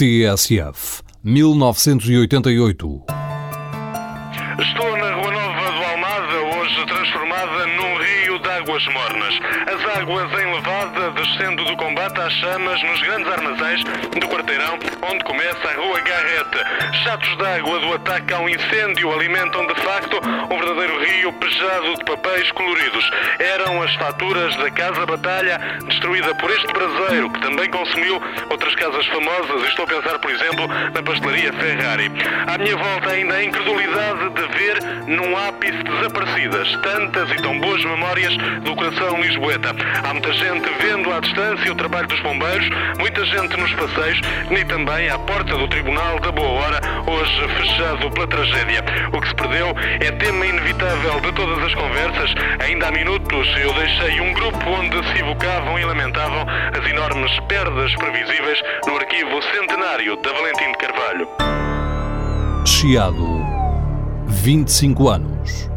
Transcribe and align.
TSF 0.00 1.02
1988. 1.22 3.04
Estou 4.58 4.96
na 4.96 5.12
Rua 5.12 5.30
Nova 5.30 5.72
do 5.72 5.84
Almada, 5.84 6.40
hoje 6.56 6.86
transformada 6.86 7.66
num 7.66 7.98
rio 7.98 8.38
de 8.38 8.48
águas 8.48 8.82
mornas. 8.86 9.34
As 9.66 9.98
águas 9.98 10.32
em 10.40 10.54
levada 10.54 11.10
descendo 11.10 11.66
do 11.66 11.76
combate 11.76 12.18
às 12.18 12.32
chamas 12.32 12.82
nos 12.82 13.02
grandes 13.02 13.30
armazéns 13.30 13.84
do 14.18 14.26
quarteirão 14.26 14.78
onde 15.02 15.22
começa 15.24 15.68
a 15.68 15.74
Rua 15.74 16.00
Garrete. 16.00 16.94
Chatos 17.04 17.36
de 17.36 17.44
água 17.44 17.78
do 17.80 17.92
ataque 17.92 18.32
ao 18.32 18.48
incêndio 18.48 19.12
alimentam 19.12 19.66
de 19.66 19.74
facto 19.82 20.18
um 20.50 20.58
verdadeiro 20.60 20.99
rio 21.30 21.32
pejado 21.32 21.94
de 21.94 22.04
papéis 22.04 22.50
coloridos. 22.52 23.10
Eram 23.38 23.82
as 23.82 23.94
faturas 23.94 24.54
da 24.56 24.70
Casa 24.70 25.06
Batalha 25.06 25.58
destruída 25.86 26.34
por 26.34 26.50
este 26.50 26.66
braseiro 26.72 27.30
que 27.30 27.40
também 27.40 27.70
consumiu 27.70 28.20
outras 28.50 28.74
casas 28.74 29.06
famosas. 29.06 29.68
Estou 29.68 29.84
a 29.84 29.88
pensar, 29.88 30.18
por 30.18 30.30
exemplo, 30.30 30.66
na 30.66 31.02
pastelaria 31.02 31.52
Ferrari. 31.52 32.10
À 32.46 32.58
minha 32.58 32.76
volta 32.76 33.10
ainda 33.10 33.34
a 33.34 33.44
incredulidade 33.44 34.30
de 34.30 34.58
ver 34.58 34.82
num 35.06 35.36
ápice 35.36 35.82
desaparecidas 35.82 36.76
tantas 36.82 37.30
e 37.30 37.36
tão 37.36 37.58
boas 37.60 37.84
memórias 37.84 38.36
do 38.62 38.74
coração 38.74 39.20
lisboeta. 39.20 39.74
Há 40.04 40.12
muita 40.12 40.32
gente 40.32 40.68
vendo 40.80 41.12
à 41.12 41.20
distância 41.20 41.72
o 41.72 41.74
trabalho 41.74 42.08
dos 42.08 42.20
bombeiros, 42.20 42.68
muita 43.20 43.26
gente 43.26 43.56
nos 43.60 43.72
passeios 43.74 44.20
e 44.50 44.64
também 44.64 45.10
à 45.10 45.18
porta 45.18 45.56
do 45.56 45.68
Tribunal 45.68 46.18
da 46.20 46.32
Boa 46.32 46.48
Hora, 46.48 46.80
hoje 47.06 47.48
fechado 47.54 48.10
pela 48.12 48.26
tragédia. 48.26 48.82
O 49.12 49.20
que 49.20 49.28
se 49.28 49.34
perdeu 49.34 49.74
é 50.00 50.10
tema 50.12 50.46
inevitável 50.46 51.20
de 51.20 51.32
todas 51.32 51.62
as 51.64 51.74
conversas. 51.74 52.34
Ainda 52.60 52.88
há 52.88 52.92
minutos 52.92 53.46
eu 53.60 53.72
deixei 53.74 54.20
um 54.20 54.32
grupo 54.32 54.58
onde 54.70 54.96
se 55.08 55.18
evocavam 55.18 55.78
e 55.78 55.84
lamentavam 55.84 56.46
as 56.48 56.90
enormes 56.90 57.38
perdas 57.40 57.94
previsíveis 57.96 58.58
no 58.86 58.96
arquivo 58.96 59.42
centenário 59.54 60.16
da 60.22 60.32
Valentim 60.32 60.72
de 60.72 60.78
Carvalho. 60.78 61.28
Chiado 62.64 63.44
25 64.28 65.08
anos. 65.08 65.70